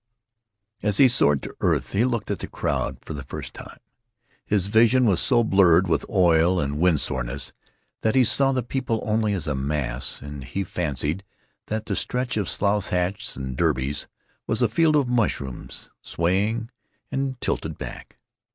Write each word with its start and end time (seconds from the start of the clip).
As 0.81 0.97
he 0.97 1.07
soared 1.07 1.43
to 1.43 1.55
earth 1.59 1.93
he 1.93 2.05
looked 2.05 2.31
at 2.31 2.39
the 2.39 2.47
crowd 2.47 2.97
for 3.05 3.13
the 3.13 3.21
first 3.23 3.53
time. 3.53 3.77
His 4.47 4.65
vision 4.65 5.05
was 5.05 5.19
so 5.19 5.43
blurred 5.43 5.87
with 5.87 6.09
oil 6.09 6.59
and 6.59 6.79
wind 6.79 6.99
soreness 6.99 7.53
that 8.01 8.15
he 8.15 8.23
saw 8.23 8.51
the 8.51 8.63
people 8.63 9.03
only 9.05 9.33
as 9.33 9.45
a 9.47 9.53
mass 9.53 10.19
and 10.19 10.43
he 10.43 10.63
fancied 10.63 11.23
that 11.67 11.85
the 11.85 11.95
stretch 11.95 12.35
of 12.35 12.49
slouch 12.49 12.89
hats 12.89 13.35
and 13.35 13.55
derbies 13.55 14.07
was 14.47 14.63
a 14.63 14.67
field 14.67 14.95
of 14.95 15.07
mushrooms 15.07 15.91
swaying 16.01 16.71
and 17.11 17.39
tilted 17.39 17.77
back. 17.77 18.17